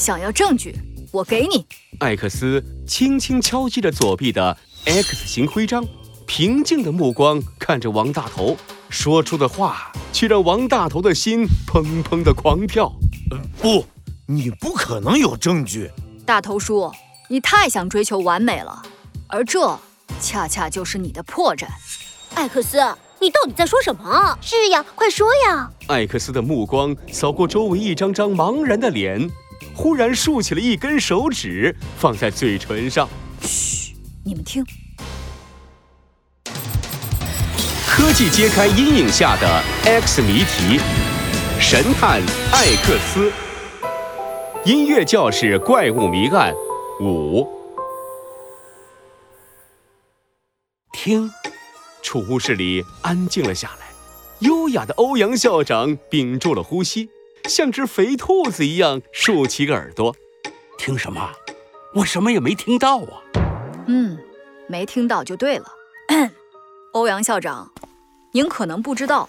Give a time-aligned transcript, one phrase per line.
[0.00, 0.74] 想要证据，
[1.12, 1.66] 我给你。
[1.98, 5.86] 艾克斯轻轻敲击着左臂的 X 型徽章，
[6.26, 8.56] 平静的目光看着王大头，
[8.88, 12.90] 说出的话却让王大头的心砰砰的狂跳。
[13.30, 13.84] 呃不，
[14.26, 15.90] 你不可能有证据。
[16.24, 16.90] 大头叔，
[17.28, 18.80] 你太想追求完美了，
[19.26, 19.78] 而这
[20.18, 21.66] 恰恰就是你的破绽。
[22.36, 22.78] 艾克斯，
[23.18, 24.38] 你到底在说什么？
[24.40, 25.70] 是呀，快说呀！
[25.88, 29.30] 艾克斯的目光扫过周围一张张茫然的脸，
[29.74, 33.08] 忽然竖起了一根手指，放在嘴唇上。
[33.42, 34.64] 嘘，你们听。
[37.86, 40.80] 科技揭开阴影下的 X 谜题，
[41.60, 42.20] 神探
[42.52, 43.32] 艾克斯。
[44.64, 46.54] 音乐教室怪物谜案
[47.00, 47.46] 五。
[50.92, 51.30] 听。
[52.02, 53.86] 储物室里安静了下来，
[54.40, 57.08] 优雅的欧阳校长屏住了呼吸，
[57.50, 60.14] 像只肥兔子一样竖起耳朵。
[60.78, 61.30] 听什么？
[61.96, 63.20] 我什么也没听到啊！
[63.88, 64.16] 嗯，
[64.68, 65.66] 没听到就对了。
[66.94, 67.68] 欧阳校长，
[68.32, 69.28] 您可能不知道，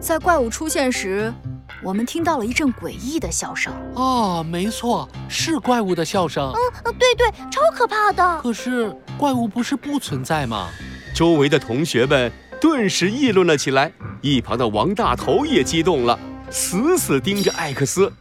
[0.00, 1.34] 在怪物出现时，
[1.82, 3.74] 我们听到了一阵诡异的笑声。
[3.94, 6.52] 哦，没错，是怪物的笑声。
[6.52, 8.40] 嗯，对对，超可怕的。
[8.42, 10.68] 可是怪物不是不存在吗？
[11.12, 16.18] 周围的同学们顿时议论了起来，一旁的王大头也激动了，
[16.50, 18.12] 死死盯着艾克斯。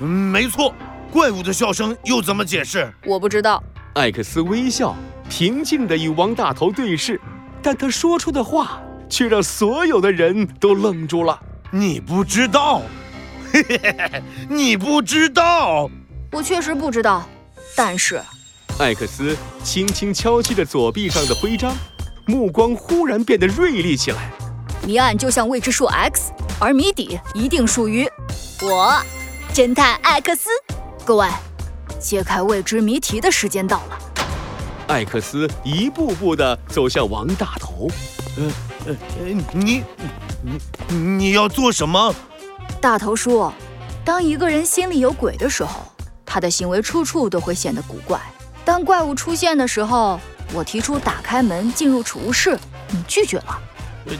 [0.00, 0.74] 嗯，没错，
[1.10, 2.92] 怪物的笑声又怎么解释？
[3.04, 3.62] 我不知道。
[3.94, 4.96] 艾克斯微笑，
[5.28, 7.20] 平静地与王大头对视，
[7.62, 11.38] 但他说出的话却让所有的人都愣住了。
[11.70, 12.82] 你不知道？
[13.52, 15.90] 嘿嘿嘿嘿，你不知道？
[16.30, 17.28] 我确实不知道，
[17.76, 18.20] 但是，
[18.78, 21.74] 艾克斯轻轻敲击着左臂上的徽章。
[22.24, 24.30] 目光忽然变得锐利起来。
[24.86, 28.08] 谜案就像未知数 x，而谜底一定属于
[28.62, 28.96] 我，
[29.52, 30.48] 侦探艾克斯。
[31.04, 31.26] 各位，
[31.98, 33.98] 揭开未知谜题的时间到了。
[34.86, 37.88] 艾克斯一步步地走向王大头。
[38.36, 38.52] 呃
[38.86, 38.94] 呃，
[39.52, 39.82] 你
[40.40, 42.14] 你你要做什么？
[42.80, 43.50] 大头叔，
[44.04, 45.80] 当一个人心里有鬼的时候，
[46.24, 48.20] 他的行为处处都会显得古怪。
[48.64, 50.20] 当怪物出现的时候。
[50.54, 52.58] 我提出打开门进入储物室，
[52.90, 53.58] 你拒绝了。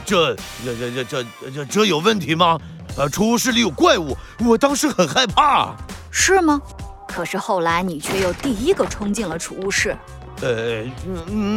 [0.05, 2.59] 这、这、这、这、这、这、这有问题吗？
[2.97, 5.75] 呃，储物室里有怪物，我当时很害怕。
[6.11, 6.61] 是吗？
[7.09, 9.97] 可是后来你却又第一个冲进了储物室。
[10.41, 10.85] 呃，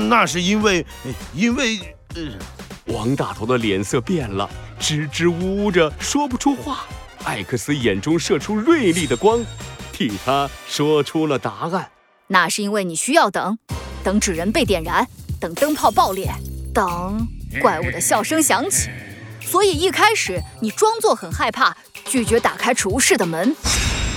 [0.10, 0.86] 那是因为，
[1.34, 1.80] 因为……
[2.16, 4.50] 呃，王大头的脸色变了，
[4.80, 6.86] 支支吾吾着说不出话。
[7.24, 9.44] 艾克斯眼中射出锐利的光，
[9.92, 11.90] 替他说出了答案。
[12.28, 13.58] 那是因为你需要等。
[14.04, 15.06] 等纸人被点燃，
[15.40, 16.32] 等灯泡爆裂，
[16.74, 18.90] 等怪物的笑声响起。
[19.42, 23.56] 所以一开始你装作很害怕，拒绝打开储物室的门。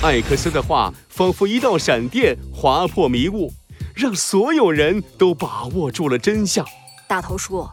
[0.03, 3.53] 艾克斯的话仿佛一道闪电，划破迷雾，
[3.95, 6.65] 让所有人都把握住了真相。
[7.07, 7.69] 大头叔，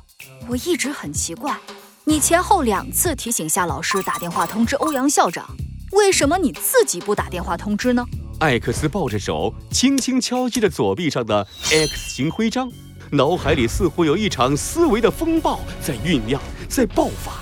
[0.48, 1.56] 我一直很奇怪，
[2.04, 5.46] 你前后两次提醒夏老师打电话通知欧阳校长，
[5.92, 8.06] 为什么你自己不打电话通知呢？
[8.40, 12.70] 艾克斯抱着手，轻轻敲击着左臂上的 X 型徽章，
[13.16, 17.34] 脑海里似乎有一场思维的风暴在酝酿，在爆发。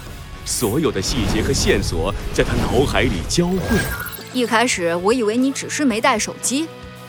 [0.45, 3.57] 所有的细节和线索在他脑海里交汇。
[4.34, 6.67] 一开始我以为你只是没带手机，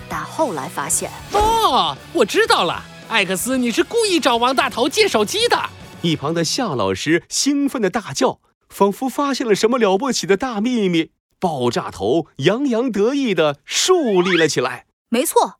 [0.08, 1.10] 但后来发现……
[1.32, 5.58] 哦，我知道了，艾克斯，你是故意找王大头借手机的。
[6.02, 11.10] 一旁的夏老师兴奋的大叫，仿佛发现了什么了不起的大秘密。
[11.40, 14.86] 爆炸头洋洋得意地竖立了起来。
[15.08, 15.54] 没错，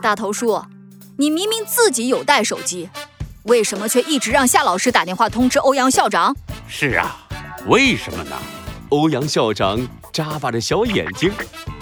[0.00, 0.62] 大头叔，
[1.18, 2.90] 你明明自己有带手机，
[3.44, 6.36] 为什么却一直让夏老师打电话通知欧阳校长？
[6.68, 7.26] 是啊，
[7.68, 8.36] 为什么呢？
[8.90, 11.32] 欧阳校长眨巴着小眼睛，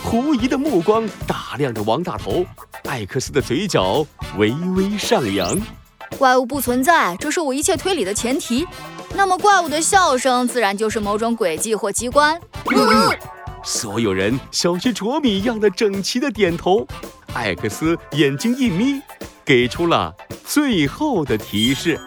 [0.01, 2.47] 狐疑的目光打量着王大头。
[2.85, 4.07] 艾克斯的嘴角
[4.39, 5.61] 微微上扬。
[6.17, 8.65] 怪物不存在，这是我一切推理的前提。
[9.17, 12.41] 那么怪物的笑声自然就是某种诡计或机关。
[12.67, 13.19] 嗯
[13.65, 16.87] 所有人小学啄米一样的整齐的点头，
[17.35, 19.01] 艾克斯眼睛一眯，
[19.45, 20.15] 给出了
[20.47, 22.01] 最后的提示。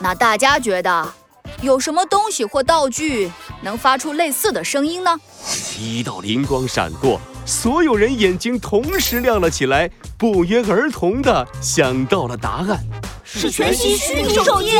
[0.00, 1.12] 那大家觉得
[1.60, 3.30] 有什么东西或道具
[3.62, 5.14] 能发出类似的声音呢？
[5.78, 12.82] 一道灵光闪过，所有人眼睛同时亮了起来，不约而同的想到了答案：
[13.22, 14.72] 是全息虚拟手机。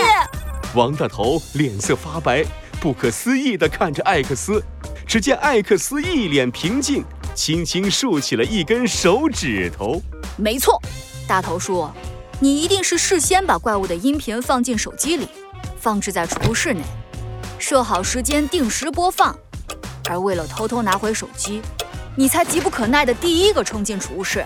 [0.74, 2.44] 王大头脸色发白，
[2.80, 4.62] 不可思议的看着艾克斯。
[5.06, 7.04] 只见艾克斯一脸平静，
[7.34, 10.00] 轻轻竖起了一根手指头。
[10.36, 10.80] 没错，
[11.26, 11.88] 大头叔，
[12.38, 15.28] 你一定是事先把怪物的音频放进手机里，
[15.78, 16.82] 放置在储物室内，
[17.58, 19.36] 设好时间定时播放。
[20.08, 21.62] 而为了偷偷拿回手机，
[22.16, 24.44] 你才急不可耐的第一个冲进储物室。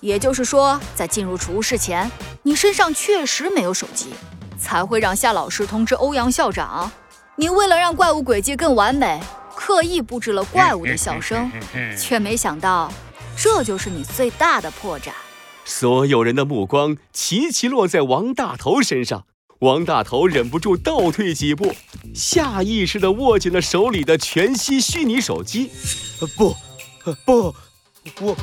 [0.00, 2.10] 也就是说，在进入储物室前，
[2.42, 4.12] 你身上确实没有手机，
[4.56, 6.90] 才会让夏老师通知欧阳校长。
[7.34, 9.20] 你为了让怪物轨迹更完美，
[9.68, 11.52] 刻意布置了怪物的笑声，
[11.94, 12.90] 却没想到，
[13.36, 15.10] 这就是你最大的破绽。
[15.66, 19.26] 所有人的目光齐齐落在王大头身上，
[19.58, 21.74] 王大头忍不住倒退几步，
[22.14, 25.70] 下意识地握紧了手里的全息虚拟手机。
[26.34, 26.56] 不，
[27.26, 27.54] 不，
[28.22, 28.36] 我。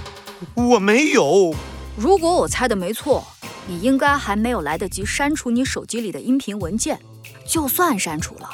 [0.53, 1.55] 我没有。
[1.97, 3.25] 如果我猜的没错，
[3.65, 6.99] 你应该还没有来得及删除你手机里的音频文件。
[7.47, 8.47] 就算删除了，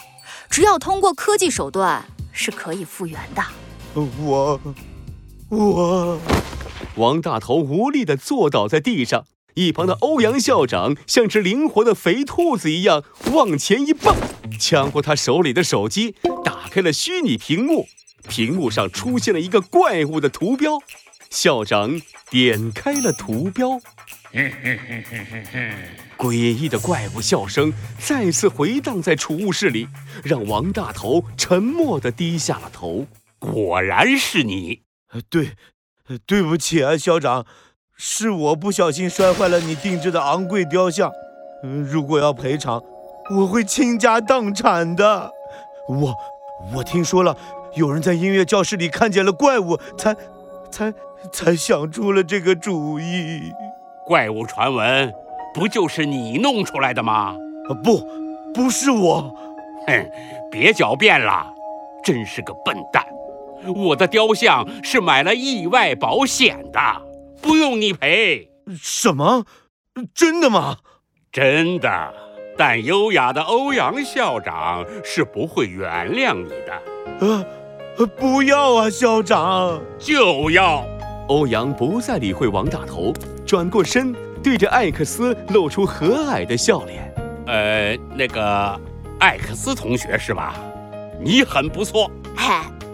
[0.50, 3.44] 只要通过科技手段是可以复原的。
[3.94, 4.60] 我，
[5.50, 6.20] 我……
[6.96, 14.16] 王大头无力地坐倒在地上，一旁的欧阳校长像只灵活的肥兔子一样往前一蹦，
[14.60, 17.88] 抢过他手里的手机，打开了虚拟屏幕，
[18.28, 20.80] 屏幕上出现了一个怪物的图标。
[21.30, 23.80] 校长点开了图标，
[26.18, 29.88] 诡异的怪物笑声再次回荡在储物室里，
[30.24, 33.08] 让王大头沉默地低下了头。
[33.40, 34.82] 果然是你，
[35.30, 35.52] 对，
[36.26, 37.46] 对不起啊，校长，
[37.98, 41.12] 是我不小心摔坏了你定制的昂贵雕像。
[41.64, 42.82] 如果要赔偿，
[43.32, 45.32] 我会倾家荡产的。
[45.90, 46.16] 我，
[46.76, 47.36] 我听说了，
[47.76, 50.16] 有人在音乐教室里看见了怪物，才。
[50.72, 50.94] 才
[51.34, 53.52] 才想出了这个主意。
[54.12, 55.14] 怪物传闻
[55.54, 57.34] 不就是你弄出来的吗？
[57.82, 58.06] 不，
[58.54, 59.34] 不是我。
[59.88, 60.12] 哼，
[60.52, 61.48] 别狡辩了，
[62.04, 63.06] 真是个笨蛋。
[63.74, 66.80] 我的雕像是买了意外保险的，
[67.42, 68.50] 不用你赔。
[68.78, 69.46] 什么？
[70.14, 70.80] 真的吗？
[71.32, 72.14] 真的。
[72.58, 76.82] 但优雅的欧阳校长是不会原谅你的。
[77.22, 77.46] 呃。
[78.20, 79.80] 不要啊，校长！
[79.98, 80.84] 就要。
[81.30, 83.14] 欧阳不再理会王大头，
[83.52, 87.14] 转过身，对着艾克斯露出和蔼的笑脸。
[87.48, 88.80] 呃，那个
[89.20, 90.56] 艾克斯同学是吧？
[91.22, 92.10] 你很不错。
[92.34, 92.48] 嘿，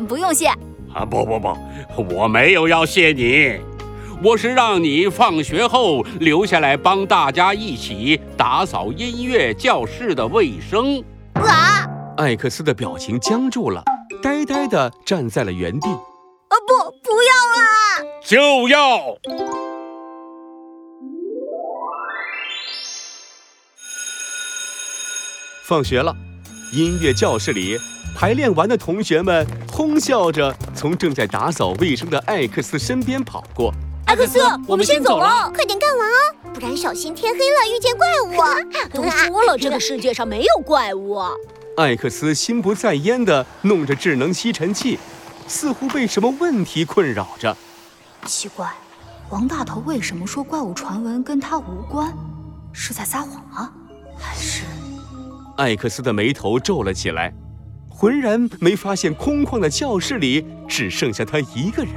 [0.08, 0.48] 不用谢。
[0.48, 1.56] 啊，不不不，
[2.12, 3.60] 我没有要谢你，
[4.24, 11.04] 我是让你放学后留下来帮大家一起打扫音乐教室的卫生。
[11.36, 11.86] 啊！
[12.18, 13.84] 艾克斯的表情僵住了。
[14.24, 15.88] 呆呆地站在了原地。
[15.88, 17.30] 啊不，不要
[17.62, 18.10] 啦！
[18.26, 19.57] 就要。
[25.68, 26.16] 放学了，
[26.72, 27.78] 音乐教室里
[28.16, 33.74] 排练完的同学们哄笑着从正在打扫卫生的艾克斯身边跑过。
[34.06, 38.94] 艾克斯，我们先走了，快点干完啊，不然小心天黑了遇见怪物。
[38.94, 41.22] 都说了，这个世界上没有怪物。
[41.76, 44.98] 艾克斯心不在焉地弄着智能吸尘器，
[45.50, 47.58] 似乎被什么问题困扰着。
[48.26, 48.72] 奇怪，
[49.30, 52.16] 王大头为什么说怪物传闻跟他无关？
[52.72, 53.70] 是在撒谎啊？
[54.18, 54.64] 还是……
[55.58, 57.34] 艾克斯的眉头皱了起来，
[57.90, 61.94] 浑然没发现空旷的教室里只剩下他一个人。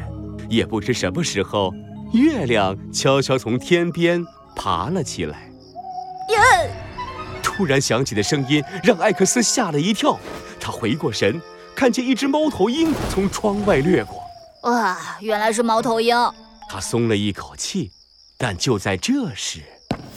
[0.48, 1.72] 也不知什么时候，
[2.12, 4.24] 月亮悄悄从天边
[4.56, 5.50] 爬了起来。
[6.30, 6.70] 耶！
[7.42, 10.18] 突然响起的声音让艾克斯吓了一跳，
[10.58, 11.40] 他回过神，
[11.74, 14.22] 看见一只猫头鹰从窗外掠过。
[14.62, 16.16] 啊，原来是猫头鹰！
[16.70, 17.90] 他松了一口气，
[18.38, 19.60] 但就在这时，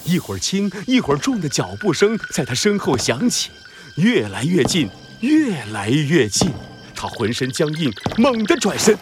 [0.05, 3.49] 一会儿轻一会儿重的脚步声在他身后响起，
[3.95, 4.89] 越来越近，
[5.21, 6.51] 越来越近。
[6.95, 8.97] 他浑身僵硬，猛地转身，